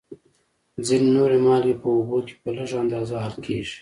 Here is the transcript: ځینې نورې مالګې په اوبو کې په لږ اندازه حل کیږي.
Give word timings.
ځینې 0.85 1.09
نورې 1.17 1.37
مالګې 1.45 1.75
په 1.81 1.87
اوبو 1.95 2.17
کې 2.27 2.35
په 2.41 2.49
لږ 2.57 2.69
اندازه 2.83 3.15
حل 3.23 3.35
کیږي. 3.45 3.69